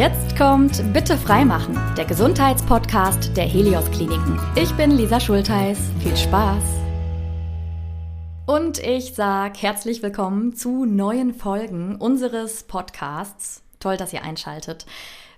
[0.00, 4.40] Jetzt kommt Bitte freimachen, der Gesundheitspodcast der Helios Kliniken.
[4.56, 5.78] Ich bin Lisa Schultheiß.
[6.02, 6.64] Viel Spaß!
[8.46, 13.62] Und ich sag herzlich willkommen zu neuen Folgen unseres Podcasts.
[13.78, 14.86] Toll, dass ihr einschaltet.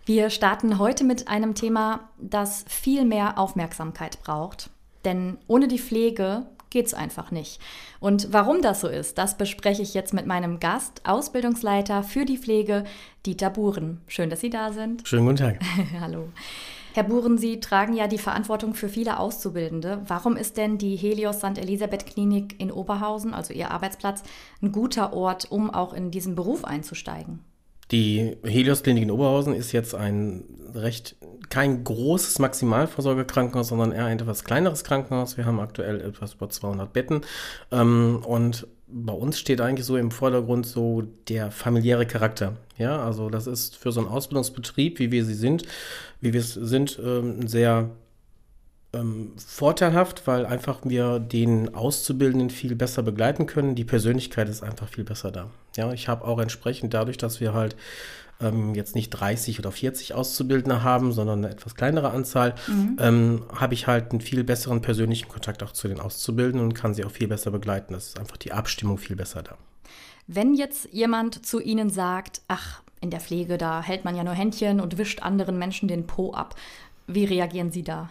[0.05, 4.71] Wir starten heute mit einem Thema, das viel mehr Aufmerksamkeit braucht.
[5.05, 7.61] Denn ohne die Pflege geht's einfach nicht.
[8.01, 12.39] Und warum das so ist, das bespreche ich jetzt mit meinem Gast, Ausbildungsleiter für die
[12.39, 12.85] Pflege,
[13.25, 14.01] Dieter Buren.
[14.09, 15.07] Schön, dass Sie da sind.
[15.07, 15.61] Schönen guten Tag.
[16.01, 16.29] Hallo.
[16.95, 20.03] Herr Buren, Sie tragen ja die Verantwortung für viele Auszubildende.
[20.07, 21.57] Warum ist denn die Helios St.
[21.57, 24.23] Elisabeth Klinik in Oberhausen, also Ihr Arbeitsplatz,
[24.61, 27.41] ein guter Ort, um auch in diesen Beruf einzusteigen?
[27.91, 30.45] Die Helios Klinik in Oberhausen ist jetzt ein
[30.75, 31.17] recht
[31.53, 35.37] kein großes Maximalversorgerkrankenhaus, sondern eher ein etwas kleineres Krankenhaus.
[35.37, 37.21] Wir haben aktuell etwas über 200 Betten
[37.71, 42.57] und bei uns steht eigentlich so im Vordergrund so der familiäre Charakter.
[42.79, 45.65] Ja, also das ist für so einen Ausbildungsbetrieb, wie wir sie sind,
[46.23, 46.99] wie wir es sind,
[47.45, 47.91] sehr
[48.95, 53.75] ähm, vorteilhaft, weil einfach wir den Auszubildenden viel besser begleiten können.
[53.75, 55.51] Die Persönlichkeit ist einfach viel besser da.
[55.77, 57.77] Ja, ich habe auch entsprechend dadurch, dass wir halt
[58.41, 62.97] ähm, jetzt nicht 30 oder 40 Auszubildende haben, sondern eine etwas kleinere Anzahl, mhm.
[63.01, 66.95] ähm, habe ich halt einen viel besseren persönlichen Kontakt auch zu den Auszubildenden und kann
[66.95, 67.95] sie auch viel besser begleiten.
[67.95, 69.57] Das ist einfach die Abstimmung viel besser da.
[70.27, 74.35] Wenn jetzt jemand zu Ihnen sagt, ach, in der Pflege, da hält man ja nur
[74.35, 76.55] Händchen und wischt anderen Menschen den Po ab,
[77.07, 78.11] wie reagieren Sie da?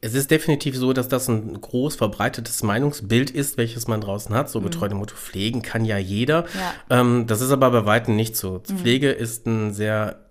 [0.00, 4.48] Es ist definitiv so, dass das ein groß verbreitetes Meinungsbild ist, welches man draußen hat.
[4.48, 4.64] So mhm.
[4.64, 6.44] getreu dem Motto, pflegen kann ja jeder.
[6.88, 7.00] Ja.
[7.00, 8.62] Ähm, das ist aber bei Weitem nicht so.
[8.68, 8.78] Mhm.
[8.78, 10.27] Pflege ist ein sehr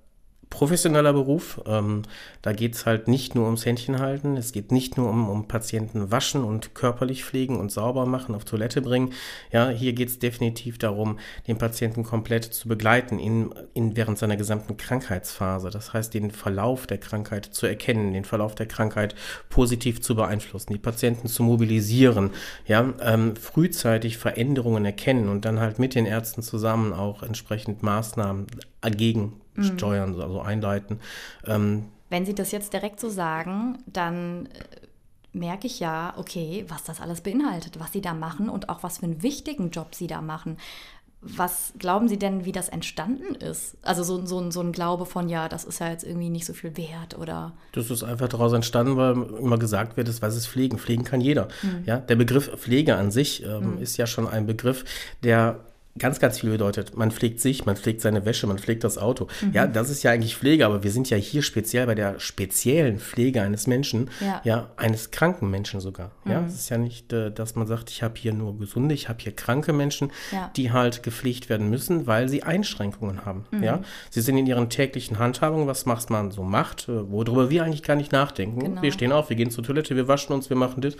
[0.49, 1.61] professioneller Beruf.
[1.65, 2.03] Ähm,
[2.41, 5.47] da geht es halt nicht nur ums Händchen halten, es geht nicht nur um, um
[5.47, 9.13] Patienten waschen und körperlich pflegen und sauber machen, auf Toilette bringen.
[9.51, 14.37] Ja, hier geht es definitiv darum, den Patienten komplett zu begleiten in, in während seiner
[14.37, 15.69] gesamten Krankheitsphase.
[15.69, 19.15] Das heißt, den Verlauf der Krankheit zu erkennen, den Verlauf der Krankheit
[19.49, 22.31] positiv zu beeinflussen, die Patienten zu mobilisieren,
[22.65, 28.47] ja, ähm, frühzeitig Veränderungen erkennen und dann halt mit den Ärzten zusammen auch entsprechend Maßnahmen
[28.81, 29.63] dagegen mhm.
[29.63, 30.99] steuern, also einleiten.
[31.45, 34.87] Ähm, Wenn Sie das jetzt direkt so sagen, dann äh,
[35.33, 38.99] merke ich ja, okay, was das alles beinhaltet, was Sie da machen und auch was
[38.99, 40.57] für einen wichtigen Job Sie da machen.
[41.19, 43.75] Was glauben Sie denn, wie das entstanden ist?
[43.81, 46.53] Also so, so, so ein Glaube von, ja, das ist ja jetzt irgendwie nicht so
[46.53, 47.53] viel wert oder.
[47.71, 50.77] Das ist einfach daraus entstanden, weil immer gesagt wird, was ist Pflegen?
[50.77, 51.47] Pflegen kann jeder.
[51.63, 51.83] Mhm.
[51.85, 53.81] Ja, der Begriff Pflege an sich ähm, mhm.
[53.81, 54.85] ist ja schon ein Begriff,
[55.23, 55.59] der
[55.99, 56.95] ganz, ganz viel bedeutet.
[56.95, 59.27] Man pflegt sich, man pflegt seine Wäsche, man pflegt das Auto.
[59.41, 59.53] Mhm.
[59.53, 62.99] Ja, das ist ja eigentlich Pflege, aber wir sind ja hier speziell bei der speziellen
[62.99, 66.11] Pflege eines Menschen, ja, ja eines kranken Menschen sogar.
[66.23, 66.31] Mhm.
[66.31, 69.09] Ja, es ist ja nicht, äh, dass man sagt, ich habe hier nur gesunde, ich
[69.09, 70.51] habe hier kranke Menschen, ja.
[70.55, 73.45] die halt gepflegt werden müssen, weil sie Einschränkungen haben.
[73.51, 73.63] Mhm.
[73.63, 77.63] Ja, sie sind in ihren täglichen Handhabungen, was macht man so macht, äh, worüber wir
[77.63, 78.59] eigentlich gar nicht nachdenken.
[78.59, 78.81] Genau.
[78.81, 80.95] Wir stehen auf, wir gehen zur Toilette, wir waschen uns, wir machen das.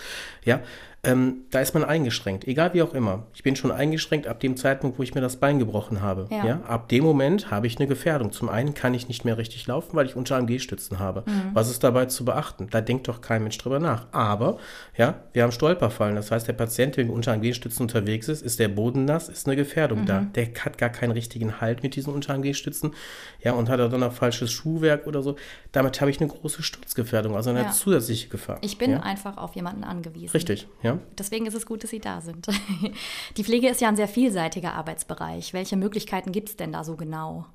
[0.46, 0.62] Ja,
[1.08, 3.24] ähm, da ist man eingeschränkt, egal wie auch immer.
[3.34, 6.28] Ich bin schon eingeschränkt ab dem Zeitpunkt, wo ich mir das Bein gebrochen habe.
[6.30, 6.46] Ja.
[6.46, 6.62] ja?
[6.68, 8.34] Ab dem Moment habe ich eine Gefährdung.
[8.34, 11.24] Zum einen kann ich nicht mehr richtig laufen, weil ich unter AMG-Stützen habe.
[11.26, 11.52] Mhm.
[11.54, 12.68] Was ist dabei zu beachten?
[12.70, 14.08] Da denkt doch kein Mensch drüber nach.
[14.12, 14.58] Aber,
[14.98, 16.16] ja, wir haben Stolperfallen.
[16.16, 19.56] Das heißt, der Patient, der unter AMG-Stützen unterwegs ist, ist der Boden nass, ist eine
[19.56, 20.06] Gefährdung mhm.
[20.08, 20.28] da.
[20.36, 22.94] Der hat gar keinen richtigen Halt mit diesen unter AMG-Stützen.
[23.42, 25.38] Ja, und hat er dann noch falsches Schuhwerk oder so.
[25.72, 27.72] Damit habe ich eine große Sturzgefährdung, also eine ja.
[27.72, 28.58] zusätzliche Gefahr.
[28.62, 29.00] Ich bin ja?
[29.00, 30.34] einfach auf jemanden angewiesen.
[30.34, 30.97] Richtig, ja.
[31.18, 32.48] Deswegen ist es gut, dass Sie da sind.
[33.38, 35.54] Die Pflege ist ja ein sehr vielseitiger Arbeitsbereich.
[35.54, 37.46] Welche Möglichkeiten gibt es denn da so genau?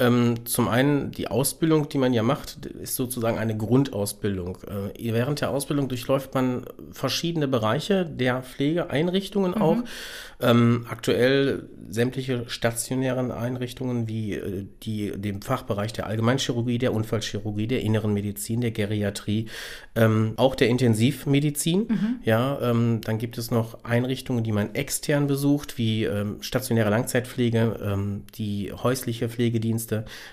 [0.00, 4.58] Ähm, zum einen die Ausbildung, die man ja macht, ist sozusagen eine Grundausbildung.
[4.96, 9.62] Äh, während der Ausbildung durchläuft man verschiedene Bereiche der Pflegeeinrichtungen mhm.
[9.62, 9.76] auch.
[10.40, 17.82] Ähm, aktuell sämtliche stationären Einrichtungen wie äh, die, dem Fachbereich der Allgemeinchirurgie, der Unfallchirurgie, der
[17.82, 19.46] inneren Medizin, der Geriatrie,
[19.94, 21.86] ähm, auch der Intensivmedizin.
[21.88, 22.16] Mhm.
[22.24, 27.78] Ja, ähm, dann gibt es noch Einrichtungen, die man extern besucht, wie ähm, stationäre Langzeitpflege,
[27.82, 29.83] ähm, die häusliche Pflegedienste,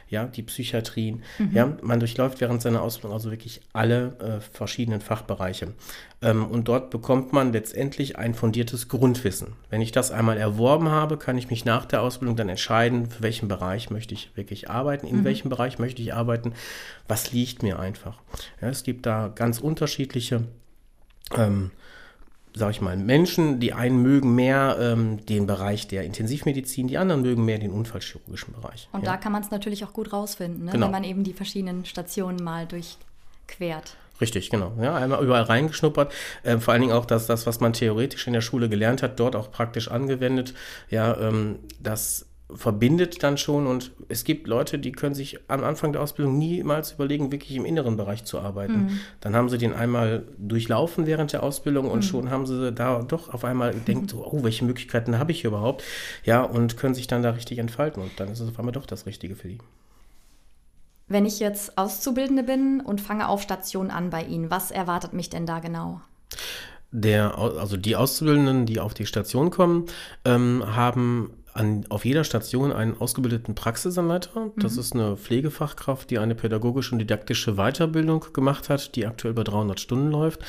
[0.09, 1.23] ja, die Psychiatrien.
[1.39, 1.51] Mhm.
[1.53, 5.73] Ja, man durchläuft während seiner Ausbildung also wirklich alle äh, verschiedenen Fachbereiche.
[6.21, 9.53] Ähm, und dort bekommt man letztendlich ein fundiertes Grundwissen.
[9.69, 13.23] Wenn ich das einmal erworben habe, kann ich mich nach der Ausbildung dann entscheiden, für
[13.23, 15.23] welchen Bereich möchte ich wirklich arbeiten, in mhm.
[15.23, 16.53] welchem Bereich möchte ich arbeiten,
[17.07, 18.19] was liegt mir einfach.
[18.61, 20.43] Ja, es gibt da ganz unterschiedliche
[21.35, 21.71] ähm,
[22.53, 27.21] sag ich mal, Menschen, die einen mögen mehr ähm, den Bereich der Intensivmedizin, die anderen
[27.21, 28.89] mögen mehr den unfallchirurgischen Bereich.
[28.91, 29.11] Und ja.
[29.11, 30.71] da kann man es natürlich auch gut rausfinden, ne?
[30.71, 30.87] genau.
[30.87, 33.95] wenn man eben die verschiedenen Stationen mal durchquert.
[34.19, 34.71] Richtig, genau.
[34.79, 36.13] Ja, einmal überall reingeschnuppert.
[36.45, 39.19] Ähm, vor allen Dingen auch, dass das, was man theoretisch in der Schule gelernt hat,
[39.19, 40.53] dort auch praktisch angewendet.
[40.89, 45.93] Ja, ähm, das verbindet dann schon und es gibt Leute, die können sich am Anfang
[45.93, 48.85] der Ausbildung niemals überlegen, wirklich im inneren Bereich zu arbeiten.
[48.85, 48.99] Mhm.
[49.19, 52.03] Dann haben sie den einmal durchlaufen während der Ausbildung und mhm.
[52.03, 55.83] schon haben sie da doch auf einmal gedacht, so, oh, welche Möglichkeiten habe ich überhaupt?
[56.23, 58.85] Ja, und können sich dann da richtig entfalten und dann ist es auf einmal doch
[58.85, 59.59] das Richtige für die.
[61.07, 65.29] Wenn ich jetzt Auszubildende bin und fange auf Station an bei Ihnen, was erwartet mich
[65.29, 65.99] denn da genau?
[66.93, 69.85] Der, also die Auszubildenden, die auf die Station kommen,
[70.23, 74.51] ähm, haben an, auf jeder Station einen ausgebildeten Praxisanleiter.
[74.57, 74.79] Das mhm.
[74.79, 79.79] ist eine Pflegefachkraft, die eine pädagogische und didaktische Weiterbildung gemacht hat, die aktuell bei 300
[79.79, 80.41] Stunden läuft.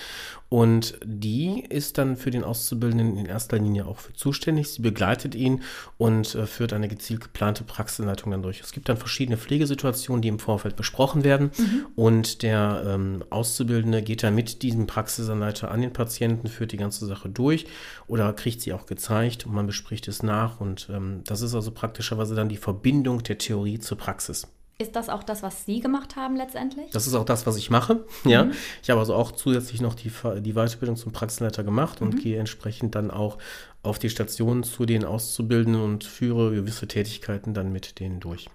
[0.53, 4.69] Und die ist dann für den Auszubildenden in erster Linie auch für zuständig.
[4.69, 5.63] Sie begleitet ihn
[5.97, 8.61] und äh, führt eine gezielt geplante Praxisanleitung dann durch.
[8.61, 11.53] Es gibt dann verschiedene Pflegesituationen, die im Vorfeld besprochen werden.
[11.57, 11.87] Mhm.
[11.97, 17.07] Und der ähm, Auszubildende geht dann mit diesem Praxisanleiter an den Patienten, führt die ganze
[17.07, 17.65] Sache durch
[18.07, 20.61] oder kriegt sie auch gezeigt und man bespricht es nach.
[20.61, 24.47] Und ähm, das ist also praktischerweise dann die Verbindung der Theorie zur Praxis.
[24.79, 26.91] Ist das auch das, was Sie gemacht haben letztendlich?
[26.91, 28.05] Das ist auch das, was ich mache.
[28.25, 28.53] Ja, mhm.
[28.83, 30.11] ich habe also auch zusätzlich noch die,
[30.41, 32.19] die Weiterbildung zum Praxisleiter gemacht und mhm.
[32.19, 33.39] gehe entsprechend dann auch
[33.83, 38.49] auf die Station zu den Auszubildenden und führe gewisse Tätigkeiten dann mit denen durch.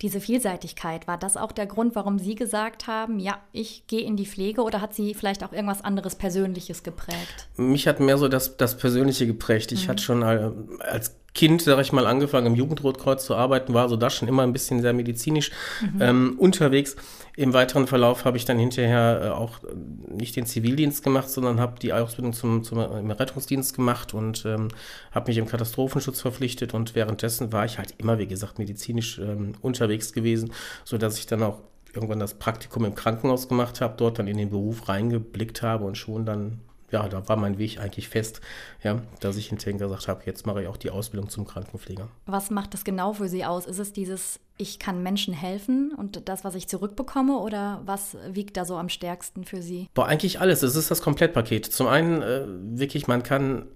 [0.00, 4.16] Diese Vielseitigkeit, war das auch der Grund, warum Sie gesagt haben, ja, ich gehe in
[4.16, 7.48] die Pflege oder hat Sie vielleicht auch irgendwas anderes Persönliches geprägt?
[7.56, 9.72] Mich hat mehr so das, das Persönliche geprägt.
[9.72, 9.90] Ich mhm.
[9.90, 14.10] hatte schon als Kind, sag ich mal, angefangen im Jugendrotkreuz zu arbeiten, war so da
[14.10, 16.02] schon immer ein bisschen sehr medizinisch mhm.
[16.02, 16.96] ähm, unterwegs.
[17.36, 19.60] Im weiteren Verlauf habe ich dann hinterher äh, auch
[20.08, 24.68] nicht den Zivildienst gemacht, sondern habe die Ausbildung zum, zum im Rettungsdienst gemacht und ähm,
[25.12, 29.52] habe mich im Katastrophenschutz verpflichtet und währenddessen war ich halt immer, wie gesagt, medizinisch ähm,
[29.60, 30.52] unterwegs gewesen,
[30.84, 31.60] sodass ich dann auch
[31.94, 35.96] irgendwann das Praktikum im Krankenhaus gemacht habe, dort dann in den Beruf reingeblickt habe und
[35.96, 36.60] schon dann
[36.90, 38.40] ja, da war mein Weg eigentlich fest,
[38.82, 42.08] ja, dass ich hinterher gesagt habe, jetzt mache ich auch die Ausbildung zum Krankenpfleger.
[42.26, 43.66] Was macht das genau für Sie aus?
[43.66, 48.56] Ist es dieses, ich kann Menschen helfen und das, was ich zurückbekomme, oder was wiegt
[48.56, 49.88] da so am stärksten für Sie?
[49.94, 50.62] Boah, eigentlich alles.
[50.62, 51.66] Es ist das Komplettpaket.
[51.66, 53.66] Zum einen äh, wirklich, man kann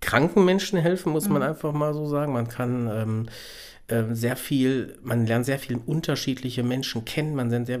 [0.00, 1.34] kranken Menschen helfen, muss mhm.
[1.34, 2.32] man einfach mal so sagen.
[2.32, 3.28] Man kann ähm,
[3.88, 7.80] äh, sehr viel, man lernt sehr viele unterschiedliche Menschen kennen, man lernt sehr,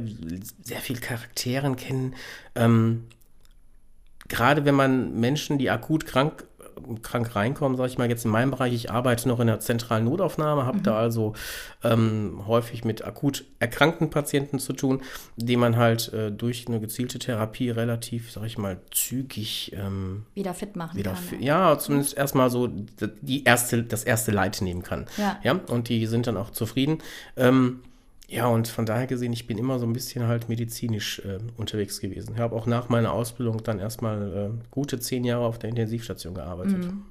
[0.62, 2.14] sehr viel Charakteren kennen.
[2.54, 3.04] Ähm,
[4.28, 6.44] gerade wenn man Menschen, die akut krank
[7.02, 10.04] krank reinkommen, sage ich mal jetzt in meinem Bereich, ich arbeite noch in der zentralen
[10.04, 10.82] Notaufnahme, habe mhm.
[10.82, 11.34] da also
[11.82, 15.02] ähm, häufig mit akut erkrankten Patienten zu tun,
[15.36, 20.54] die man halt äh, durch eine gezielte Therapie relativ, sage ich mal, zügig ähm, wieder
[20.54, 21.42] fit machen wieder kann.
[21.42, 25.06] Ja, zumindest erstmal so die erste, das erste Leid nehmen kann.
[25.16, 25.38] Ja.
[25.42, 26.98] ja und die sind dann auch zufrieden.
[27.36, 27.80] Ähm,
[28.28, 32.00] ja, und von daher gesehen, ich bin immer so ein bisschen halt medizinisch äh, unterwegs
[32.00, 32.34] gewesen.
[32.34, 36.34] Ich habe auch nach meiner Ausbildung dann erstmal äh, gute zehn Jahre auf der Intensivstation
[36.34, 36.78] gearbeitet.
[36.78, 37.04] Mhm.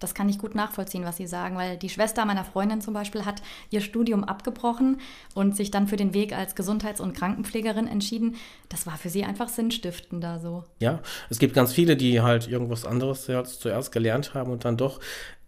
[0.00, 3.24] Das kann ich gut nachvollziehen, was Sie sagen, weil die Schwester meiner Freundin zum Beispiel
[3.24, 5.00] hat ihr Studium abgebrochen
[5.34, 8.36] und sich dann für den Weg als Gesundheits- und Krankenpflegerin entschieden.
[8.68, 10.64] Das war für sie einfach sinnstiftender so.
[10.80, 11.00] Ja,
[11.30, 15.00] es gibt ganz viele, die halt irgendwas anderes zuerst gelernt haben und dann doch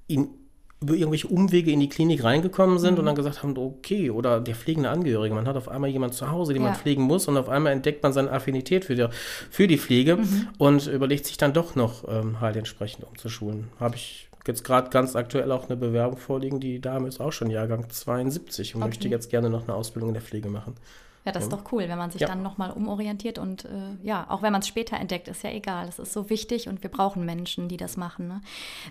[0.06, 0.28] in
[0.80, 3.00] über irgendwelche Umwege in die Klinik reingekommen sind mhm.
[3.00, 6.30] und dann gesagt haben, okay, oder der pflegende Angehörige, man hat auf einmal jemanden zu
[6.30, 6.68] Hause, den ja.
[6.68, 9.06] man pflegen muss und auf einmal entdeckt man seine Affinität für die,
[9.50, 10.48] für die Pflege mhm.
[10.58, 13.68] und überlegt sich dann doch noch ähm, halt entsprechend umzuschulen.
[13.80, 17.50] Habe ich jetzt gerade ganz aktuell auch eine Bewerbung vorliegen, die Dame ist auch schon
[17.50, 18.88] Jahrgang 72 und okay.
[18.88, 20.74] möchte jetzt gerne noch eine Ausbildung in der Pflege machen.
[21.26, 22.28] Ja, das ist doch cool, wenn man sich ja.
[22.28, 23.68] dann nochmal umorientiert und äh,
[24.04, 25.88] ja, auch wenn man es später entdeckt, ist ja egal.
[25.88, 28.28] Es ist so wichtig und wir brauchen Menschen, die das machen.
[28.28, 28.40] Ne?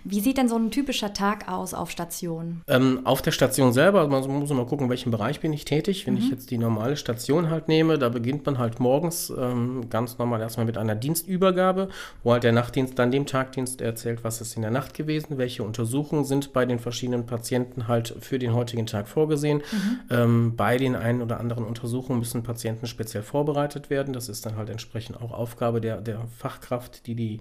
[0.04, 2.60] Wie sieht denn so ein typischer Tag aus auf Station?
[2.68, 5.64] Ähm, auf der Station selber, also man muss mal gucken, in welchem Bereich bin ich
[5.64, 6.06] tätig.
[6.06, 6.20] Wenn mhm.
[6.20, 10.42] ich jetzt die normale Station halt nehme, da beginnt man halt morgens ähm, ganz normal
[10.42, 11.88] erstmal mit einer Dienstübergabe,
[12.22, 15.62] wo halt der Nachtdienst dann dem Tagdienst erzählt, was ist in der Nacht gewesen, welche
[15.62, 19.62] Untersuchungen sind bei den verschiedenen Patienten halt für den heutigen Tag vorgesehen.
[19.72, 20.00] Mhm.
[20.10, 24.12] Ähm, bei den einen oder anderen Untersuchungen müssen Patienten speziell vorbereitet werden.
[24.12, 27.40] Das ist dann halt entsprechend auch Aufgabe der, der Fachkraft, die die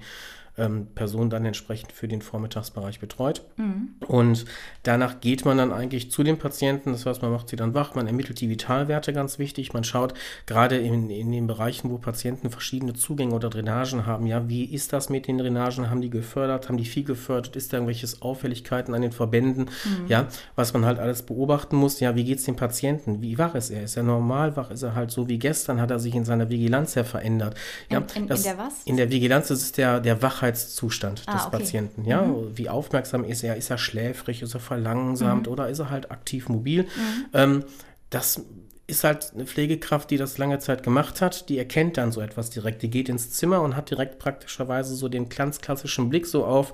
[0.57, 3.43] ähm, Person dann entsprechend für den Vormittagsbereich betreut.
[3.57, 3.95] Mhm.
[4.07, 4.45] Und
[4.83, 7.95] danach geht man dann eigentlich zu den Patienten, das heißt, man macht sie dann wach,
[7.95, 9.74] man ermittelt die Vitalwerte, ganz wichtig.
[9.74, 10.13] Man schaut
[10.45, 14.93] gerade in, in den Bereichen, wo Patienten verschiedene Zugänge oder Drainagen haben, ja, wie ist
[14.93, 15.89] das mit den Drainagen?
[15.89, 16.69] Haben die gefördert?
[16.69, 17.55] Haben die viel gefördert?
[17.55, 19.65] Ist da irgendwelche Auffälligkeiten an den Verbänden?
[19.65, 20.07] Mhm.
[20.07, 23.21] Ja, was man halt alles beobachten muss, ja, wie geht es dem Patienten?
[23.21, 23.83] Wie wach ist er?
[23.83, 24.71] Ist er normal wach?
[24.71, 25.81] Ist er halt so wie gestern?
[25.81, 27.55] Hat er sich in seiner Vigilanz ja verändert?
[27.89, 28.83] Ja, in, in, das, in der was?
[28.85, 31.57] In der Vigilanz das ist der, der Wachheit Wachheitszustand ah, des okay.
[31.57, 32.05] Patienten.
[32.05, 32.57] Ja, mhm.
[32.57, 33.55] wie aufmerksam ist er?
[33.55, 34.41] Ist er schläfrig?
[34.41, 35.47] Ist er verlangsamt?
[35.47, 35.53] Mhm.
[35.53, 36.83] Oder ist er halt aktiv mobil?
[36.83, 37.25] Mhm.
[37.33, 37.63] Ähm,
[38.09, 38.41] das
[38.87, 42.51] ist halt eine Pflegekraft, die das lange Zeit gemacht hat, die erkennt dann so etwas
[42.51, 42.83] direkt.
[42.83, 46.73] Die geht ins Zimmer und hat direkt praktischerweise so den ganz klassischen Blick so auf,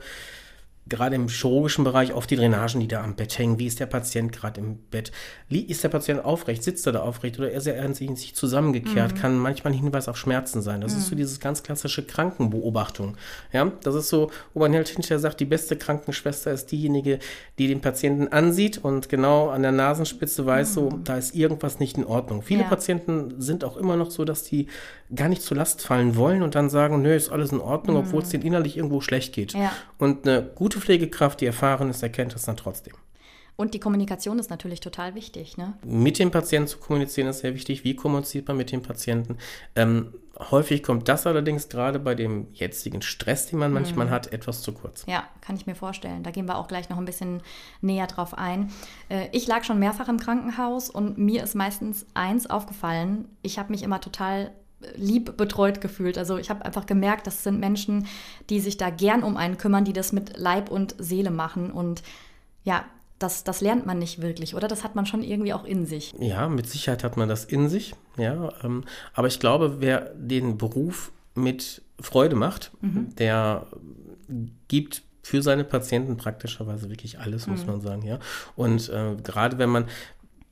[0.87, 3.59] gerade im chirurgischen Bereich oft die Drainagen, die da am Bett hängen.
[3.59, 5.11] Wie ist der Patient gerade im Bett?
[5.49, 6.63] Ist der Patient aufrecht?
[6.63, 9.13] Sitzt er da aufrecht oder ist er in sich zusammengekehrt?
[9.13, 9.17] Mhm.
[9.17, 10.81] Kann manchmal ein Hinweis auf Schmerzen sein.
[10.81, 10.97] Das mhm.
[10.99, 11.19] ist so mhm.
[11.19, 13.15] dieses ganz klassische Krankenbeobachtung.
[13.53, 17.19] Ja, das ist so, wo man halt hinterher sagt, die beste Krankenschwester ist diejenige,
[17.59, 20.73] die den Patienten ansieht und genau an der Nasenspitze weiß, mhm.
[20.73, 22.41] so, da ist irgendwas nicht in Ordnung.
[22.41, 22.67] Viele ja.
[22.67, 24.67] Patienten sind auch immer noch so, dass die
[25.13, 28.21] gar nicht zur Last fallen wollen und dann sagen, nö, ist alles in Ordnung, obwohl
[28.21, 28.31] es mhm.
[28.31, 29.53] denen innerlich irgendwo schlecht geht.
[29.53, 29.71] Ja.
[29.97, 32.93] Und eine gute Pflegekraft, die erfahren ist, erkennt das dann trotzdem.
[33.57, 35.57] Und die Kommunikation ist natürlich total wichtig.
[35.57, 35.73] Ne?
[35.83, 37.83] Mit dem Patienten zu kommunizieren ist sehr wichtig.
[37.83, 39.37] Wie kommuniziert man mit dem Patienten?
[39.75, 40.13] Ähm,
[40.49, 44.11] häufig kommt das allerdings gerade bei dem jetzigen Stress, den man manchmal mhm.
[44.11, 45.05] hat, etwas zu kurz.
[45.05, 46.23] Ja, kann ich mir vorstellen.
[46.23, 47.43] Da gehen wir auch gleich noch ein bisschen
[47.81, 48.71] näher drauf ein.
[49.09, 53.27] Äh, ich lag schon mehrfach im Krankenhaus und mir ist meistens eins aufgefallen.
[53.43, 54.51] Ich habe mich immer total
[54.95, 56.17] lieb betreut gefühlt.
[56.17, 58.07] Also ich habe einfach gemerkt, das sind Menschen,
[58.49, 61.71] die sich da gern um einen kümmern, die das mit Leib und Seele machen.
[61.71, 62.03] Und
[62.63, 62.85] ja,
[63.19, 64.67] das, das lernt man nicht wirklich, oder?
[64.67, 66.13] Das hat man schon irgendwie auch in sich.
[66.19, 67.93] Ja, mit Sicherheit hat man das in sich.
[68.17, 68.83] Ja, ähm,
[69.13, 73.15] aber ich glaube, wer den Beruf mit Freude macht, mhm.
[73.15, 73.67] der
[74.67, 77.67] gibt für seine Patienten praktischerweise wirklich alles, muss mhm.
[77.67, 78.19] man sagen, ja.
[78.55, 79.85] Und äh, gerade wenn man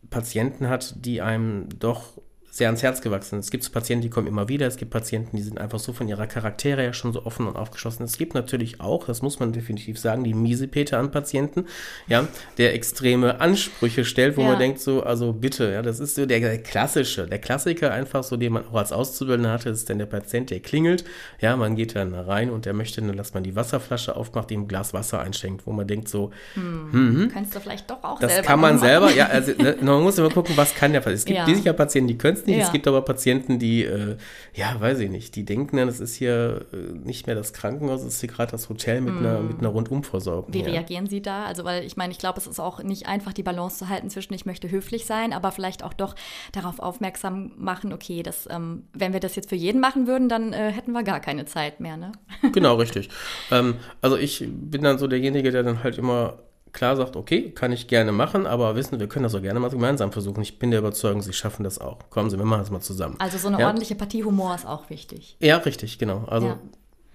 [0.09, 2.21] Patienten hat, die einem doch
[2.51, 3.39] sehr ans Herz gewachsen.
[3.39, 4.65] Es gibt so Patienten, die kommen immer wieder.
[4.65, 7.55] Es gibt Patienten, die sind einfach so von ihrer Charaktere her schon so offen und
[7.55, 8.03] aufgeschlossen.
[8.03, 11.65] Es gibt natürlich auch, das muss man definitiv sagen, die Miesepeter an Patienten,
[12.07, 12.27] ja,
[12.57, 14.49] der extreme Ansprüche stellt, wo ja.
[14.49, 18.23] man denkt so, also bitte, ja, das ist so der, der, klassische, der Klassiker einfach
[18.23, 21.03] so, den man auch als Auszubildender hatte, ist dann der Patient, der klingelt,
[21.39, 24.61] ja, man geht dann rein und der möchte dann, dass man die Wasserflasche aufmacht, ihm
[24.61, 28.19] ein Glas Wasser einschenkt, wo man denkt so, hm, hm, kannst du vielleicht doch auch
[28.19, 28.41] das selber.
[28.41, 28.87] Das kann man machen.
[28.87, 31.19] selber, ja, also ne, man muss immer gucken, was kann der Patient.
[31.19, 31.45] Es gibt ja.
[31.45, 32.57] sicher Patienten, die können es nicht.
[32.57, 32.65] Ja.
[32.65, 34.17] Es gibt aber Patienten, die, äh,
[34.53, 38.01] ja, weiß ich nicht, die denken dann, es ist hier äh, nicht mehr das Krankenhaus,
[38.01, 39.17] es ist hier gerade das Hotel mit, mm.
[39.17, 40.53] einer, mit einer Rundumversorgung.
[40.53, 40.65] Wie ja.
[40.65, 41.45] reagieren Sie da?
[41.45, 44.09] Also, weil ich meine, ich glaube, es ist auch nicht einfach, die Balance zu halten
[44.09, 46.15] zwischen, ich möchte höflich sein, aber vielleicht auch doch
[46.51, 50.53] darauf aufmerksam machen, okay, das, ähm, wenn wir das jetzt für jeden machen würden, dann
[50.53, 52.11] äh, hätten wir gar keine Zeit mehr, ne?
[52.53, 53.09] Genau, richtig.
[53.51, 56.39] ähm, also ich bin dann so derjenige, der dann halt immer
[56.73, 59.69] klar sagt, okay, kann ich gerne machen, aber wissen, wir können das auch gerne mal
[59.69, 60.41] gemeinsam versuchen.
[60.41, 62.09] Ich bin der Überzeugung, Sie schaffen das auch.
[62.09, 63.15] Kommen Sie, wir machen das mal zusammen.
[63.19, 63.67] Also so eine ja?
[63.67, 65.37] ordentliche Partie Humor ist auch wichtig.
[65.39, 66.25] Ja, richtig, genau.
[66.27, 66.59] Also ja.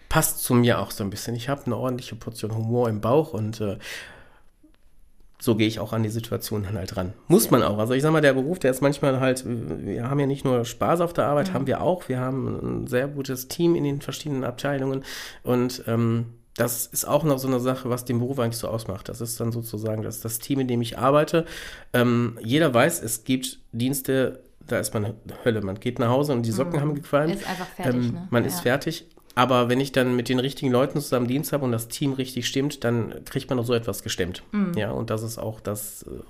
[0.09, 1.35] passt zu mir auch so ein bisschen.
[1.35, 3.79] Ich habe eine ordentliche Portion Humor im Bauch und äh,
[5.45, 7.13] so gehe ich auch an die Situation dann halt ran.
[7.29, 7.79] Muss man auch.
[7.79, 10.65] Also ich sage mal, der Beruf, der ist manchmal halt, wir haben ja nicht nur
[10.65, 11.55] Spaß auf der Arbeit, mhm.
[11.55, 12.09] haben wir auch.
[12.09, 15.05] Wir haben ein sehr gutes Team in den verschiedenen Abteilungen
[15.43, 19.09] und ähm, das ist auch noch so eine Sache, was den Beruf eigentlich so ausmacht.
[19.09, 21.47] Das ist dann sozusagen das, das Team, in dem ich arbeite.
[21.93, 25.63] Ähm, jeder weiß, es gibt Dienste, da ist man Hölle.
[25.63, 26.81] Man geht nach Hause und die Socken mhm.
[26.81, 27.31] haben gefallen.
[27.31, 27.95] Ist einfach fertig.
[27.95, 28.29] Ähm, ne?
[28.31, 28.49] Man ja.
[28.49, 29.07] ist fertig.
[29.35, 32.47] Aber wenn ich dann mit den richtigen Leuten zusammen Dienst habe und das Team richtig
[32.47, 34.45] stimmt, dann kriegt man auch so etwas gestemmt.
[34.53, 34.75] Mhm.
[34.77, 36.21] Ja, und das ist auch das, äh,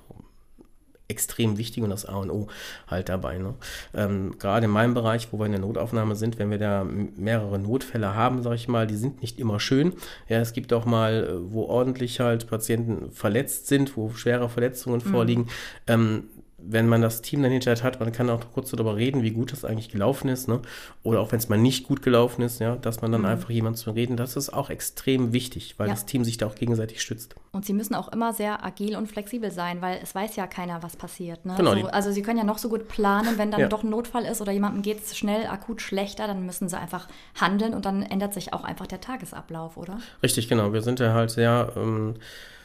[1.08, 2.49] extrem wichtig und das A und O
[2.87, 3.38] halt dabei.
[3.38, 3.54] Ne?
[3.94, 7.58] Ähm, gerade in meinem Bereich, wo wir in der Notaufnahme sind, wenn wir da mehrere
[7.58, 9.94] Notfälle haben, sage ich mal, die sind nicht immer schön.
[10.28, 15.02] Ja, es gibt auch mal, äh, wo ordentlich halt Patienten verletzt sind, wo schwere Verletzungen
[15.04, 15.11] mhm.
[15.11, 15.49] vorliegen.
[15.87, 16.25] Ähm,
[16.66, 19.52] wenn man das Team dann hinterher hat, man kann auch kurz darüber reden, wie gut
[19.52, 20.61] das eigentlich gelaufen ist, ne?
[21.02, 23.28] Oder auch wenn es mal nicht gut gelaufen ist, ja, dass man dann mhm.
[23.28, 25.94] einfach jemand zu reden, das ist auch extrem wichtig, weil ja.
[25.94, 27.35] das Team sich da auch gegenseitig stützt.
[27.52, 30.83] Und sie müssen auch immer sehr agil und flexibel sein, weil es weiß ja keiner,
[30.83, 31.44] was passiert.
[31.44, 31.54] Ne?
[31.56, 33.68] Genau, so, also sie können ja noch so gut planen, wenn dann ja.
[33.68, 37.09] doch ein Notfall ist oder jemandem geht es schnell akut schlechter, dann müssen sie einfach
[37.40, 39.99] handeln und dann ändert sich auch einfach der Tagesablauf, oder?
[40.23, 40.73] Richtig, genau.
[40.73, 42.14] Wir sind ja halt sehr ähm,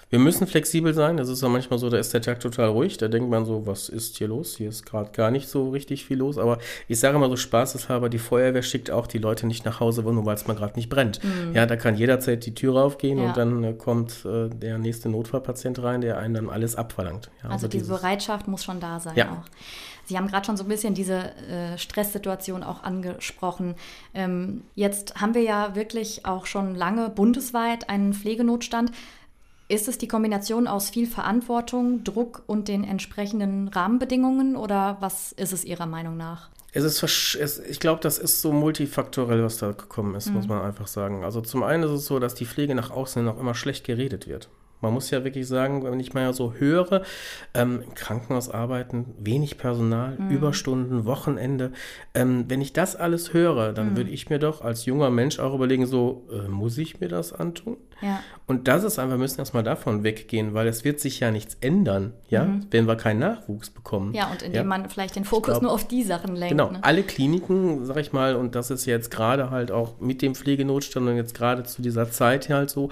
[0.10, 1.18] wir müssen flexibel sein.
[1.18, 2.98] Das ist ja manchmal so, da ist der Tag total ruhig.
[2.98, 4.58] Da denkt man so, was ist hier los?
[4.58, 6.38] Hier ist gerade gar nicht so richtig viel los.
[6.38, 10.02] Aber ich sage immer so spaßeshalber, die Feuerwehr schickt auch die Leute nicht nach Hause,
[10.02, 11.24] nur weil es mal gerade nicht brennt.
[11.24, 11.56] Mhm.
[11.56, 13.28] Ja, da kann jederzeit die Tür aufgehen ja.
[13.28, 17.30] und dann äh, kommt äh, der nächste Notfallpatient rein, der einen dann alles abverlangt.
[17.44, 19.32] Ja, also, also diese Bereitschaft muss schon da sein ja.
[19.32, 19.50] auch.
[20.10, 23.76] Sie haben gerade schon so ein bisschen diese äh, Stresssituation auch angesprochen.
[24.16, 28.92] Ähm, jetzt haben wir ja wirklich auch schon lange bundesweit einen Pflegenotstand.
[29.70, 35.54] Ist es die Kombination aus viel Verantwortung, Druck und den entsprechenden Rahmenbedingungen oder was ist
[35.54, 36.50] es Ihrer Meinung nach?
[36.72, 40.34] Es ist, es, ich glaube, das ist so multifaktorell, was da gekommen ist, mhm.
[40.34, 41.24] muss man einfach sagen.
[41.24, 44.28] Also zum einen ist es so, dass die Pflege nach außen noch immer schlecht geredet
[44.28, 44.50] wird.
[44.82, 47.04] Man muss ja wirklich sagen, wenn ich mal so höre,
[47.54, 50.30] ähm, im Krankenhaus arbeiten, wenig Personal, mhm.
[50.32, 51.72] Überstunden, Wochenende.
[52.14, 53.98] Ähm, wenn ich das alles höre, dann mhm.
[53.98, 57.34] würde ich mir doch als junger Mensch auch überlegen, so, äh, muss ich mir das
[57.34, 57.78] antun?
[58.02, 58.22] Ja.
[58.48, 61.58] Und das ist einfach, wir müssen erstmal davon weggehen, weil es wird sich ja nichts
[61.60, 62.66] ändern, ja, mhm.
[62.72, 64.14] wenn wir keinen Nachwuchs bekommen.
[64.14, 64.64] Ja, und indem ja.
[64.64, 66.52] man vielleicht den Fokus glaub, nur auf die Sachen lenkt.
[66.52, 66.80] Genau, ne?
[66.82, 71.08] alle Kliniken, sag ich mal, und das ist jetzt gerade halt auch mit dem Pflegenotstand
[71.08, 72.90] und jetzt gerade zu dieser Zeit halt so,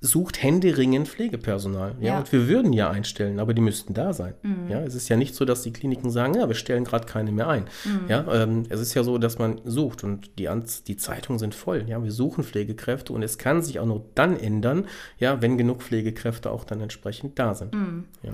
[0.00, 1.96] sucht händeringend Pflegepersonal.
[2.00, 2.06] Ja?
[2.06, 2.18] Ja.
[2.18, 4.34] und wir würden ja einstellen, aber die müssten da sein.
[4.42, 4.70] Mhm.
[4.70, 7.32] Ja, es ist ja nicht so, dass die Kliniken sagen, ja, wir stellen gerade keine
[7.32, 7.64] mehr ein.
[7.84, 8.08] Mhm.
[8.08, 11.54] Ja, ähm, es ist ja so, dass man sucht und die, Anz die Zeitungen sind
[11.54, 11.84] voll.
[11.88, 14.86] Ja, wir suchen Pflegekräfte und es kann sich auch nur dann ändern,
[15.18, 17.74] ja, wenn genug Pflegekräfte auch dann entsprechend da sind.
[17.74, 18.04] Mhm.
[18.22, 18.32] Ja.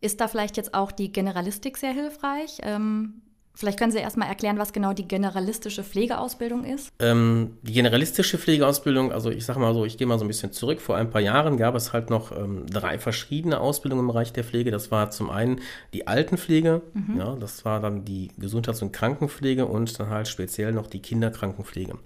[0.00, 2.58] Ist da vielleicht jetzt auch die Generalistik sehr hilfreich?
[2.62, 3.22] Ähm,
[3.54, 6.90] vielleicht können Sie erstmal erklären, was genau die generalistische Pflegeausbildung ist.
[6.98, 10.52] Ähm, die generalistische Pflegeausbildung, also ich sage mal so, ich gehe mal so ein bisschen
[10.52, 10.80] zurück.
[10.80, 14.44] Vor ein paar Jahren gab es halt noch ähm, drei verschiedene Ausbildungen im Bereich der
[14.44, 14.70] Pflege.
[14.70, 15.60] Das war zum einen
[15.92, 16.82] die Altenpflege,
[17.18, 21.98] ja, das war dann die Gesundheits- und Krankenpflege und dann halt speziell noch die Kinderkrankenpflege.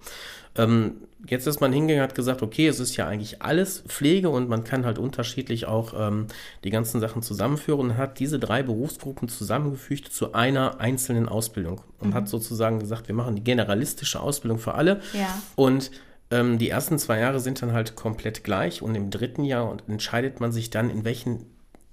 [0.56, 0.94] Ähm,
[1.26, 4.64] jetzt ist man hingegangen, hat gesagt, okay, es ist ja eigentlich alles Pflege und man
[4.64, 6.26] kann halt unterschiedlich auch ähm,
[6.64, 12.14] die ganzen Sachen zusammenführen und hat diese drei Berufsgruppen zusammengefügt zu einer einzelnen Ausbildung und
[12.14, 15.28] hat sozusagen gesagt, wir machen die generalistische Ausbildung für alle Ja.
[15.56, 15.90] und
[16.30, 20.40] ähm, die ersten zwei Jahre sind dann halt komplett gleich und im dritten Jahr entscheidet
[20.40, 21.46] man sich dann, in welchen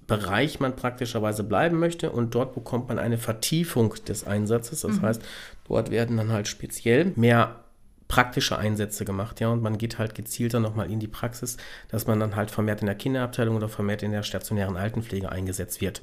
[0.06, 4.82] Bereich man praktischerweise bleiben möchte und dort bekommt man eine Vertiefung des Einsatzes.
[4.82, 5.22] Das heißt,
[5.66, 7.63] dort werden dann halt speziell mehr
[8.08, 11.56] praktische Einsätze gemacht, ja, und man geht halt gezielter nochmal in die Praxis,
[11.88, 15.80] dass man dann halt vermehrt in der Kinderabteilung oder vermehrt in der stationären Altenpflege eingesetzt
[15.80, 16.02] wird.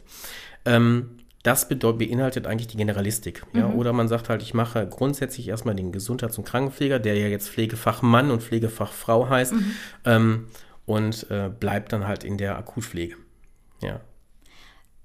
[0.66, 3.44] Ähm, das beinhaltet eigentlich die Generalistik.
[3.54, 3.70] Ja?
[3.70, 7.50] Oder man sagt halt, ich mache grundsätzlich erstmal den Gesundheits- und Krankenpfleger, der ja jetzt
[7.50, 9.56] Pflegefachmann und Pflegefachfrau heißt,
[10.06, 10.48] ähm,
[10.86, 13.16] und äh, bleibt dann halt in der Akutpflege.
[13.82, 14.02] Ja.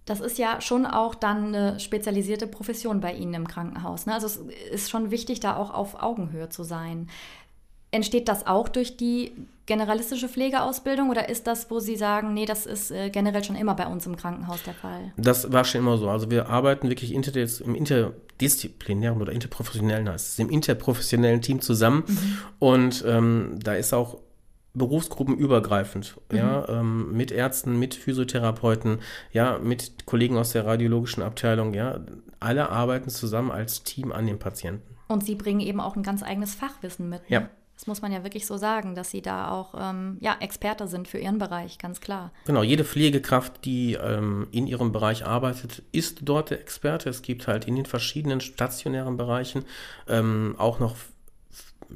[0.06, 4.06] Das ist ja schon auch dann eine spezialisierte Profession bei Ihnen im Krankenhaus.
[4.06, 4.14] Ne?
[4.14, 4.36] Also es
[4.70, 7.10] ist schon wichtig, da auch auf Augenhöhe zu sein.
[7.90, 9.32] Entsteht das auch durch die
[9.66, 13.74] generalistische Pflegeausbildung oder ist das, wo Sie sagen, nee, das ist äh, generell schon immer
[13.74, 15.12] bei uns im Krankenhaus der Fall?
[15.16, 16.08] Das war schon immer so.
[16.08, 22.04] Also wir arbeiten wirklich interdis im interdisziplinären oder interprofessionellen, heißt es, im interprofessionellen Team zusammen.
[22.60, 24.18] Und ähm, da ist auch
[24.76, 29.00] berufsgruppenübergreifend, ja, ähm, mit Ärzten, mit Physiotherapeuten,
[29.32, 32.00] ja, mit Kollegen aus der radiologischen Abteilung, ja,
[32.40, 34.96] alle arbeiten zusammen als Team an den Patienten.
[35.08, 37.22] Und Sie bringen eben auch ein ganz eigenes Fachwissen mit.
[37.22, 37.26] Ne?
[37.28, 37.48] Ja.
[37.76, 41.08] Das muss man ja wirklich so sagen, dass Sie da auch ähm, ja, Experte sind
[41.08, 42.32] für Ihren Bereich, ganz klar.
[42.46, 47.10] Genau, jede Pflegekraft, die ähm, in ihrem Bereich arbeitet, ist dort der Experte.
[47.10, 49.66] Es gibt halt in den verschiedenen stationären Bereichen
[50.08, 50.96] ähm, auch noch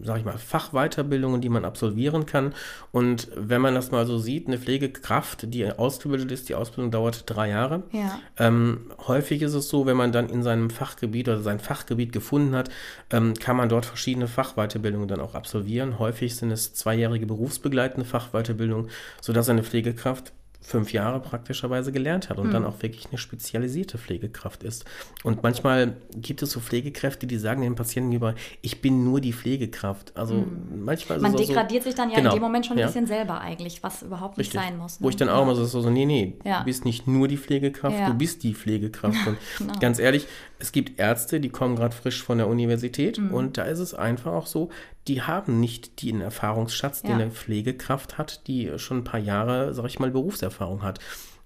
[0.03, 2.55] sag ich mal, Fachweiterbildungen, die man absolvieren kann.
[2.92, 7.24] Und wenn man das mal so sieht, eine Pflegekraft, die ausgebildet ist, die Ausbildung dauert
[7.26, 7.83] drei Jahre.
[7.92, 8.18] Ja.
[8.38, 12.55] Ähm, häufig ist es so, wenn man dann in seinem Fachgebiet oder sein Fachgebiet gefunden
[12.55, 12.70] hat,
[13.11, 15.98] ähm, kann man dort verschiedene Fachweiterbildungen dann auch absolvieren.
[15.98, 22.53] Häufig sind es zweijährige berufsbegleitende Fachweiterbildungen, sodass eine Pflegekraft fünf Jahre praktischerweise gelernt hat und
[22.53, 24.85] dann auch wirklich eine spezialisierte Pflegekraft ist.
[25.25, 29.33] Und manchmal gibt es so Pflegekräfte, die sagen den Patienten gegenüber, ich bin nur die
[29.33, 30.16] Pflegekraft.
[30.16, 30.44] Also
[30.75, 32.87] manchmal ist Man degradiert so, sich dann ja Genau, in dem Moment schon ein ja.
[32.87, 34.61] bisschen selber eigentlich, was überhaupt nicht Richtig.
[34.61, 35.01] sein muss.
[35.01, 35.11] Wo ne?
[35.11, 36.59] ich dann auch immer so, so, nee, nee, Ja.
[36.61, 39.16] du bist nicht nur die Pflegekraft, du bist die Pflegekraft.
[39.27, 39.73] Und Genau.
[39.81, 40.27] ganz ehrlich,
[40.59, 43.33] es gibt Ärzte, die kommen gerade frisch von der Universität Mhm.
[43.33, 44.68] und da ist es einfach auch so,
[45.09, 49.87] die haben nicht den Erfahrungsschatz, den eine Pflegekraft hat, die schon ein paar Jahre, sag
[49.87, 50.98] ich mal, Berufserfahrung hat.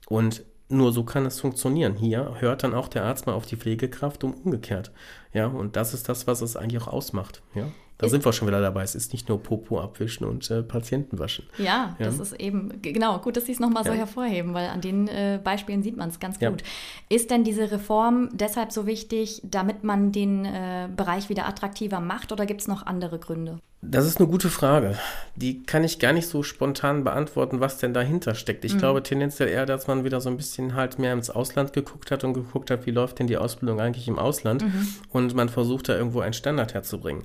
[0.09, 1.97] Und nur so kann es funktionieren.
[1.97, 4.93] Hier hört dann auch der Arzt mal auf die Pflegekraft und umgekehrt.
[5.33, 7.43] Ja, und das ist das, was es eigentlich auch ausmacht.
[7.55, 8.83] Ja, da Ist- sind wir schon wieder dabei.
[8.83, 11.47] Es ist nicht nur Popo abwischen und äh, Patienten waschen.
[11.59, 12.07] Ja, Ja.
[12.07, 13.97] das ist eben, genau, gut, dass Sie es nochmal so Ja.
[13.99, 16.51] hervorheben, weil an den äh, Beispielen sieht man es ganz Ja.
[16.51, 16.63] gut.
[17.09, 22.33] Ist denn diese Reform deshalb so wichtig, damit man den äh, Bereich wieder attraktiver macht
[22.33, 23.59] oder gibt es noch andere Gründe?
[23.87, 24.97] Das ist eine gute Frage.
[25.37, 28.65] Die kann ich gar nicht so spontan beantworten, was denn dahinter steckt.
[28.65, 32.11] Ich glaube tendenziell eher, dass man wieder so ein bisschen halt mehr ins Ausland geguckt
[32.11, 34.65] hat und geguckt hat, wie läuft denn die Ausbildung eigentlich im Ausland
[35.11, 37.25] und man versucht da irgendwo einen Standard herzubringen.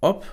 [0.00, 0.24] Ob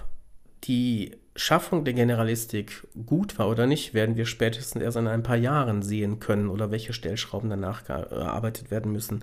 [0.64, 5.36] die Schaffung der Generalistik gut war oder nicht, werden wir spätestens erst in ein paar
[5.36, 9.22] Jahren sehen können oder welche Stellschrauben danach gearbeitet werden müssen.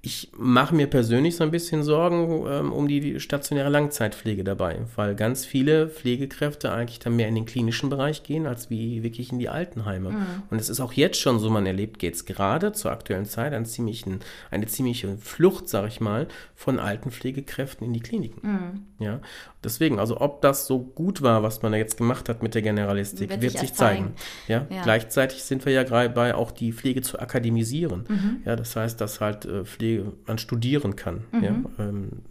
[0.00, 5.14] Ich mache mir persönlich so ein bisschen Sorgen ähm, um die stationäre Langzeitpflege dabei, weil
[5.14, 9.38] ganz viele Pflegekräfte eigentlich dann mehr in den klinischen Bereich gehen, als wie wirklich in
[9.38, 10.08] die Altenheime.
[10.48, 13.66] Und es ist auch jetzt schon so, man erlebt jetzt gerade zur aktuellen Zeit einen
[13.66, 18.86] ziemlichen, eine ziemliche Flucht, sage ich mal, von alten Pflegekräften in die Kliniken.
[18.98, 19.20] Ja,
[19.64, 22.62] deswegen, also ob das so gut war, was man da jetzt gemacht hat mit der
[22.62, 24.14] Generalistik, Wird wird, sich zeigen.
[24.48, 24.66] Ja?
[24.70, 24.82] Ja.
[24.82, 28.04] Gleichzeitig sind wir ja gerade bei, auch die Pflege zu akademisieren.
[28.44, 31.24] Ja, das heißt, dass halt äh, Pflege man studieren kann.
[31.42, 31.54] Ja?
[31.78, 32.22] Ähm,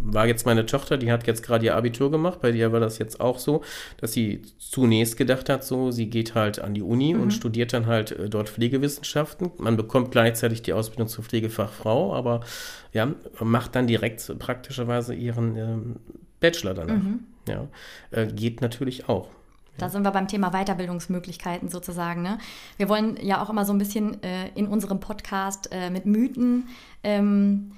[0.00, 2.98] war jetzt meine Tochter, die hat jetzt gerade ihr Abitur gemacht, bei der war das
[2.98, 3.62] jetzt auch so,
[3.98, 7.86] dass sie zunächst gedacht hat, so, sie geht halt an die Uni und studiert dann
[7.86, 9.50] halt äh, dort Pflegewissenschaften.
[9.58, 12.40] Man bekommt gleichzeitig die Ausbildung zur Pflegefachfrau, aber
[12.92, 15.96] ja, macht dann direkt praktischerweise ihren ähm,
[16.40, 17.02] Bachelor danach.
[17.48, 17.66] Ja,
[18.10, 19.28] äh, geht natürlich auch.
[19.78, 22.22] Da sind wir beim Thema Weiterbildungsmöglichkeiten sozusagen.
[22.22, 22.38] Ne?
[22.76, 26.68] Wir wollen ja auch immer so ein bisschen äh, in unserem Podcast äh, mit Mythen
[27.04, 27.72] ähm,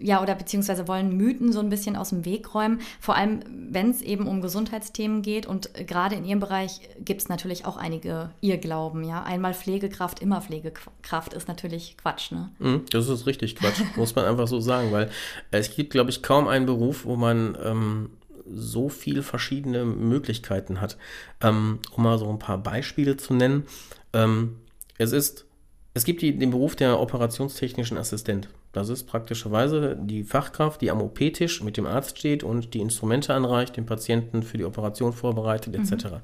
[0.00, 2.80] ja, oder beziehungsweise wollen Mythen so ein bisschen aus dem Weg räumen.
[3.00, 5.46] Vor allem, wenn es eben um Gesundheitsthemen geht.
[5.46, 9.04] Und gerade in Ihrem Bereich gibt es natürlich auch einige Irrglauben.
[9.04, 12.32] Ja, einmal Pflegekraft, immer Pflegekraft ist natürlich Quatsch.
[12.32, 12.50] Ne?
[12.58, 15.10] Mhm, das ist richtig Quatsch, muss man einfach so sagen, weil
[15.50, 18.10] es gibt, glaube ich, kaum einen Beruf, wo man ähm,
[18.50, 20.96] so viele verschiedene Möglichkeiten hat.
[21.40, 23.64] Ähm, um mal so ein paar Beispiele zu nennen.
[24.12, 24.56] Ähm,
[24.96, 25.46] es ist,
[25.94, 28.48] es gibt die, den Beruf der operationstechnischen Assistent.
[28.72, 33.34] Das ist praktischerweise die Fachkraft, die am OP-Tisch mit dem Arzt steht und die Instrumente
[33.34, 36.04] anreicht, den Patienten für die Operation vorbereitet, etc.
[36.04, 36.20] Mhm.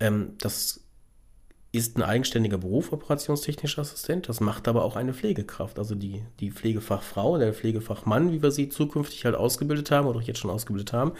[0.00, 0.80] Ähm, das
[1.72, 4.28] ist ein eigenständiger Beruf, operationstechnischer Assistent.
[4.28, 5.78] Das macht aber auch eine Pflegekraft.
[5.78, 10.22] Also die, die Pflegefachfrau, der Pflegefachmann, wie wir sie zukünftig halt ausgebildet haben oder auch
[10.22, 11.12] jetzt schon ausgebildet haben,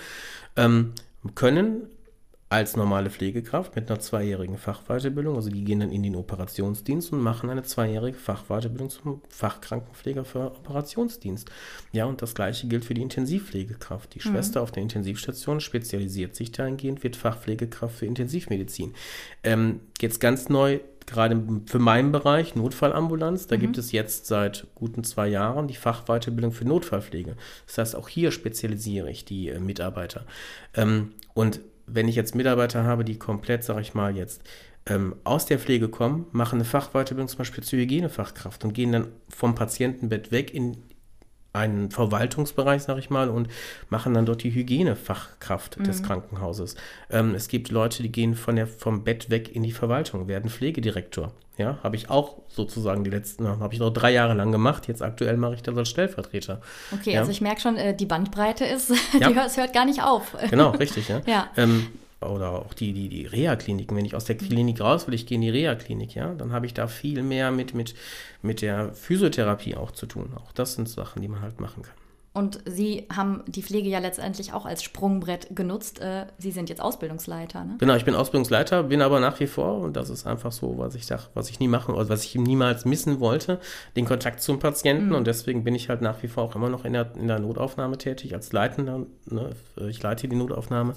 [0.57, 0.93] ähm,
[1.35, 1.89] können
[2.49, 5.35] als normale Pflegekraft mit einer zweijährigen Fachweiterbildung.
[5.35, 10.47] Also die gehen dann in den Operationsdienst und machen eine zweijährige Fachweiterbildung zum Fachkrankenpfleger für
[10.47, 11.51] Operationsdienst.
[11.91, 14.15] Ja, und das gleiche gilt für die Intensivpflegekraft.
[14.15, 14.33] Die mhm.
[14.33, 18.95] Schwester auf der Intensivstation spezialisiert sich dahingehend, wird Fachpflegekraft für Intensivmedizin.
[19.43, 23.61] Ähm, jetzt ganz neu gerade für meinen Bereich Notfallambulanz, da mhm.
[23.61, 27.37] gibt es jetzt seit guten zwei Jahren die Fachweiterbildung für Notfallpflege.
[27.67, 30.27] Das heißt, auch hier spezialisiere ich die äh, Mitarbeiter.
[30.75, 34.43] Ähm, und wenn ich jetzt Mitarbeiter habe, die komplett, sage ich mal, jetzt
[34.87, 39.09] ähm, aus der Pflege kommen, machen eine Fachweiterbildung zum Beispiel zur Hygienefachkraft und gehen dann
[39.29, 40.77] vom Patientenbett weg in
[41.53, 43.49] einen Verwaltungsbereich, sage ich mal, und
[43.89, 45.85] machen dann dort die Hygienefachkraft mhm.
[45.85, 46.77] des Krankenhauses.
[47.11, 50.51] Ähm, es gibt Leute, die gehen von der, vom Bett weg in die Verwaltung, werden
[50.51, 51.33] Pflegedirektor.
[51.59, 54.89] Ja, habe ich auch sozusagen die letzten, habe ich noch drei Jahre lang gemacht.
[54.89, 56.61] Jetzt aktuell mache ich das als Stellvertreter.
[56.93, 57.21] Okay, ja.
[57.21, 59.29] also ich merke schon, äh, die Bandbreite ist, ja.
[59.29, 60.37] die hört, es hört gar nicht auf.
[60.51, 61.23] Genau, richtig, ja.
[61.27, 61.49] ja.
[61.57, 61.89] Ähm,
[62.21, 63.97] oder auch die, die, die Reha-Kliniken.
[63.97, 66.67] Wenn ich aus der Klinik raus will, ich gehe in die Reha-Klinik, ja, dann habe
[66.67, 67.95] ich da viel mehr mit, mit,
[68.43, 70.33] mit der Physiotherapie auch zu tun.
[70.37, 71.95] Auch das sind Sachen, die man halt machen kann.
[72.37, 76.03] Und Sie haben die Pflege ja letztendlich auch als Sprungbrett genutzt.
[76.03, 77.77] Äh, Sie sind jetzt Ausbildungsleiter, ne?
[77.79, 80.95] Genau, ich bin Ausbildungsleiter, bin aber nach wie vor, und das ist einfach so, was
[80.95, 83.59] ich sag, was ich nie machen, oder was ich niemals missen wollte,
[83.97, 85.07] den Kontakt zum Patienten.
[85.07, 85.15] Mhm.
[85.15, 87.39] Und deswegen bin ich halt nach wie vor auch immer noch in der, in der
[87.39, 89.07] Notaufnahme tätig, als Leitender.
[89.31, 89.53] Ne?
[89.89, 90.93] Ich leite die Notaufnahme.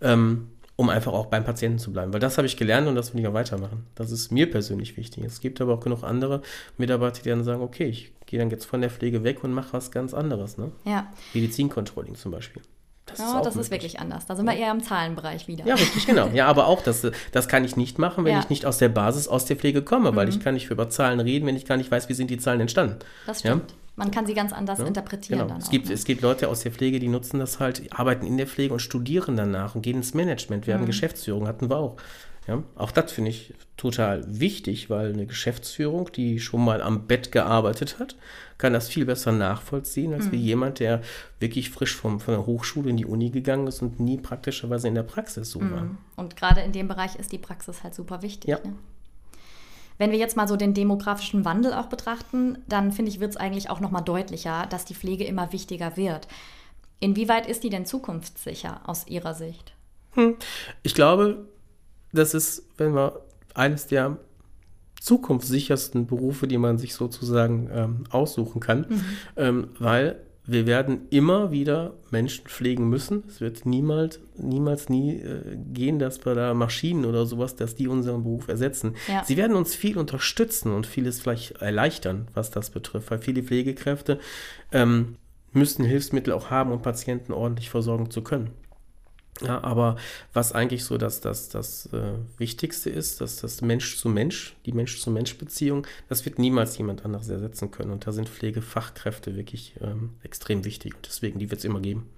[0.00, 2.14] Ähm, um einfach auch beim Patienten zu bleiben.
[2.14, 3.84] Weil das habe ich gelernt und das will ich auch weitermachen.
[3.96, 5.24] Das ist mir persönlich wichtig.
[5.24, 6.40] Es gibt aber auch genug andere
[6.78, 9.72] Mitarbeiter, die dann sagen, okay, ich gehe dann jetzt von der Pflege weg und mache
[9.72, 10.58] was ganz anderes.
[10.58, 10.70] Ne?
[10.84, 11.10] Ja.
[11.34, 12.62] Medizincontrolling zum Beispiel.
[13.06, 14.26] Das, ja, ist, das ist wirklich anders.
[14.26, 15.66] Da sind wir eher im Zahlenbereich wieder.
[15.66, 16.28] Ja, richtig, genau.
[16.34, 18.40] Ja, aber auch, das, das kann ich nicht machen, wenn ja.
[18.40, 20.32] ich nicht aus der Basis, aus der Pflege komme, weil mhm.
[20.32, 22.60] ich kann nicht über Zahlen reden, wenn ich gar nicht weiß, wie sind die Zahlen
[22.60, 22.98] entstanden.
[23.26, 23.70] Das stimmt.
[23.70, 23.76] Ja?
[23.96, 25.48] Man kann sie ganz anders ja, interpretieren.
[25.48, 25.58] Genau.
[25.58, 25.94] es, gibt, ne?
[25.94, 28.80] es gibt Leute aus der Pflege, die nutzen das halt, arbeiten in der Pflege und
[28.80, 30.86] studieren danach und gehen ins Management, werden mhm.
[30.86, 31.96] Geschäftsführung, hatten wir auch.
[32.48, 37.30] Ja, auch das finde ich total wichtig, weil eine Geschäftsführung, die schon mal am Bett
[37.30, 38.16] gearbeitet hat,
[38.56, 40.32] kann das viel besser nachvollziehen, als mhm.
[40.32, 41.02] wie jemand, der
[41.40, 44.94] wirklich frisch vom, von der Hochschule in die Uni gegangen ist und nie praktischerweise in
[44.94, 45.72] der Praxis so mhm.
[45.72, 45.86] war.
[46.16, 48.48] Und gerade in dem Bereich ist die Praxis halt super wichtig.
[48.48, 48.58] Ja.
[48.64, 48.72] Ne?
[49.98, 53.36] Wenn wir jetzt mal so den demografischen Wandel auch betrachten, dann finde ich, wird es
[53.36, 56.28] eigentlich auch nochmal deutlicher, dass die Pflege immer wichtiger wird.
[57.00, 59.74] Inwieweit ist die denn zukunftssicher aus Ihrer Sicht?
[60.12, 60.36] Hm.
[60.82, 61.47] Ich glaube,
[62.12, 63.20] das ist, wenn wir
[63.54, 64.18] eines der
[65.00, 69.04] zukunftssichersten Berufe, die man sich sozusagen ähm, aussuchen kann, mhm.
[69.36, 73.22] ähm, weil wir werden immer wieder Menschen pflegen müssen.
[73.28, 77.86] Es wird niemals, niemals nie äh, gehen, dass wir da Maschinen oder sowas, dass die
[77.86, 78.94] unseren Beruf ersetzen.
[79.08, 79.22] Ja.
[79.24, 84.18] Sie werden uns viel unterstützen und vieles vielleicht erleichtern, was das betrifft, weil viele Pflegekräfte
[84.72, 85.16] ähm,
[85.52, 88.50] müssen Hilfsmittel auch haben, um Patienten ordentlich versorgen zu können.
[89.40, 89.96] Ja, aber
[90.32, 94.72] was eigentlich so das, das, das äh, Wichtigste ist, dass das Mensch zu Mensch, die
[94.72, 97.92] Mensch-zu-Mensch-Beziehung, das wird niemals jemand anderes ersetzen können.
[97.92, 100.94] Und da sind Pflegefachkräfte wirklich ähm, extrem wichtig.
[100.96, 102.08] Und deswegen, die wird es immer geben.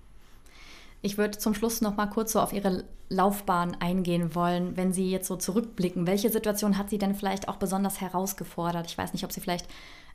[1.03, 5.11] Ich würde zum Schluss noch mal kurz so auf Ihre Laufbahn eingehen wollen, wenn Sie
[5.11, 6.07] jetzt so zurückblicken.
[6.07, 8.87] Welche Situation hat Sie denn vielleicht auch besonders herausgefordert?
[8.87, 9.67] Ich weiß nicht, ob Sie vielleicht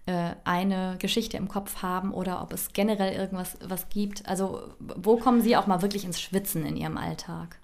[0.05, 4.27] äh, eine Geschichte im Kopf haben oder ob es generell irgendwas was gibt.
[4.27, 7.57] Also wo kommen Sie auch mal wirklich ins Schwitzen in Ihrem Alltag?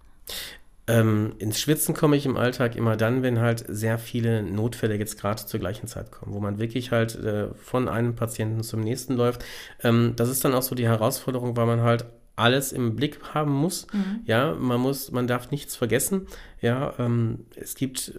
[0.87, 5.19] Ähm, ins Schwitzen komme ich im Alltag immer dann, wenn halt sehr viele Notfälle jetzt
[5.19, 9.15] gerade zur gleichen Zeit kommen, wo man wirklich halt äh, von einem Patienten zum nächsten
[9.15, 9.45] läuft.
[9.83, 13.51] Ähm, das ist dann auch so die Herausforderung, weil man halt alles im Blick haben
[13.51, 13.85] muss.
[13.93, 14.21] Mhm.
[14.25, 16.27] Ja, man muss, man darf nichts vergessen.
[16.59, 18.13] Ja, ähm, es gibt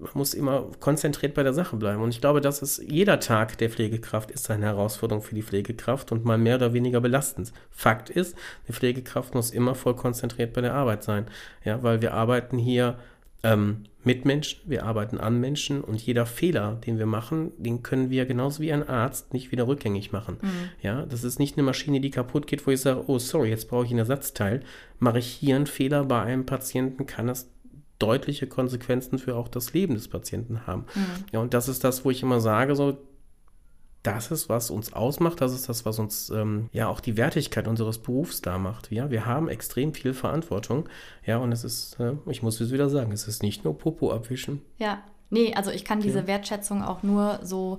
[0.00, 2.02] man muss immer konzentriert bei der Sache bleiben.
[2.02, 6.12] Und ich glaube, dass es jeder Tag der Pflegekraft ist eine Herausforderung für die Pflegekraft
[6.12, 7.52] und mal mehr oder weniger belastend.
[7.70, 8.36] Fakt ist,
[8.68, 11.26] die Pflegekraft muss immer voll konzentriert bei der Arbeit sein.
[11.64, 12.98] Ja, weil wir arbeiten hier
[13.42, 18.08] ähm, mit Menschen, wir arbeiten an Menschen und jeder Fehler, den wir machen, den können
[18.08, 20.38] wir genauso wie ein Arzt nicht wieder rückgängig machen.
[20.40, 20.48] Mhm.
[20.82, 23.68] Ja, das ist nicht eine Maschine, die kaputt geht, wo ich sage, oh sorry, jetzt
[23.68, 24.62] brauche ich ein Ersatzteil.
[24.98, 27.50] Mache ich hier einen Fehler bei einem Patienten, kann das
[28.00, 30.86] deutliche Konsequenzen für auch das Leben des Patienten haben.
[30.94, 31.24] Mhm.
[31.32, 32.98] Ja, und das ist das, wo ich immer sage, so
[34.02, 37.68] das ist, was uns ausmacht, das ist das, was uns ähm, ja auch die Wertigkeit
[37.68, 38.90] unseres Berufs da macht.
[38.90, 40.88] Ja, wir haben extrem viel Verantwortung.
[41.26, 44.10] Ja, und es ist, äh, ich muss es wieder sagen, es ist nicht nur Popo
[44.10, 44.62] abwischen.
[44.78, 47.78] Ja, nee, also ich kann diese Wertschätzung auch nur so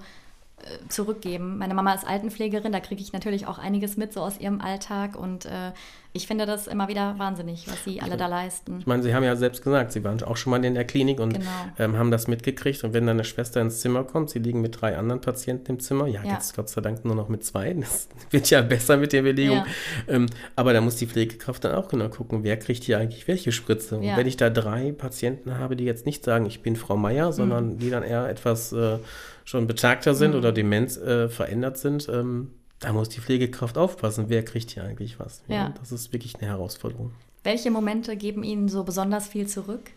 [0.90, 1.58] zurückgeben.
[1.58, 5.16] Meine Mama ist Altenpflegerin, da kriege ich natürlich auch einiges mit so aus ihrem Alltag
[5.16, 5.72] und äh,
[6.14, 8.80] ich finde das immer wieder wahnsinnig, was sie alle da leisten.
[8.80, 11.22] Ich meine, Sie haben ja selbst gesagt, Sie waren auch schon mal in der Klinik
[11.22, 11.50] und genau.
[11.80, 12.84] ähm, haben das mitgekriegt.
[12.84, 15.80] Und wenn dann eine Schwester ins Zimmer kommt, Sie liegen mit drei anderen Patienten im
[15.80, 16.34] Zimmer, ja, ja.
[16.34, 19.60] jetzt Gott sei Dank nur noch mit zwei, das wird ja besser mit der Belegung.
[19.60, 19.66] Ja.
[20.10, 20.26] Ähm,
[20.58, 23.98] aber da muss die Pflegekraft dann auch genau gucken, wer kriegt hier eigentlich welche Spritze.
[23.98, 27.32] Und wenn ich da drei Patienten habe, die jetzt nicht sagen, ich bin Frau Meier,
[27.32, 27.80] sondern mhm.
[27.80, 28.98] die dann eher etwas äh,
[29.46, 30.38] schon betagter sind mhm.
[30.38, 35.20] oder Demenz äh, verändert sind, ähm, da muss die Pflegekraft aufpassen, wer kriegt hier eigentlich
[35.20, 35.44] was.
[35.48, 35.74] Ja, ja.
[35.80, 37.12] Das ist wirklich eine Herausforderung.
[37.44, 39.92] Welche Momente geben Ihnen so besonders viel zurück?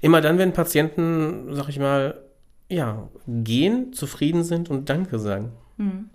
[0.00, 2.20] Immer dann, wenn Patienten, sag ich mal,
[2.68, 5.52] ja, gehen, zufrieden sind und Danke sagen.
[5.76, 6.08] Hm.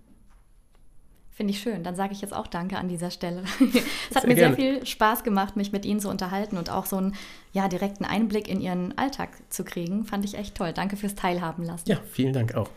[1.35, 1.83] Finde ich schön.
[1.83, 3.43] Dann sage ich jetzt auch Danke an dieser Stelle.
[4.09, 4.55] es hat sehr mir gerne.
[4.55, 7.13] sehr viel Spaß gemacht, mich mit Ihnen zu unterhalten und auch so einen
[7.51, 10.05] ja, direkten Einblick in Ihren Alltag zu kriegen.
[10.05, 10.71] Fand ich echt toll.
[10.71, 11.89] Danke fürs Teilhaben lassen.
[11.89, 12.69] Ja, vielen Dank auch.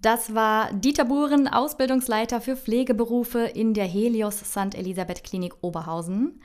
[0.00, 4.74] Das war Dieter Buren, Ausbildungsleiter für Pflegeberufe in der Helios St.
[4.74, 6.40] Elisabeth Klinik Oberhausen.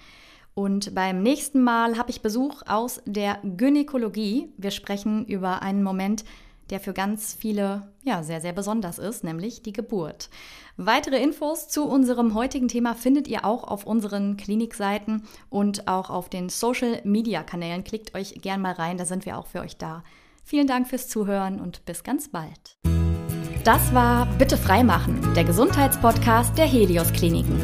[0.55, 4.49] Und beim nächsten Mal habe ich Besuch aus der Gynäkologie.
[4.57, 6.25] Wir sprechen über einen Moment,
[6.71, 10.29] der für ganz viele ja sehr, sehr besonders ist, nämlich die Geburt.
[10.77, 16.29] Weitere Infos zu unserem heutigen Thema findet ihr auch auf unseren Klinikseiten und auch auf
[16.29, 17.83] den Social Media Kanälen.
[17.83, 20.03] Klickt euch gern mal rein, da sind wir auch für euch da.
[20.43, 22.77] Vielen Dank fürs Zuhören und bis ganz bald.
[23.63, 27.61] Das war Bitte freimachen, der Gesundheitspodcast der Helios Kliniken.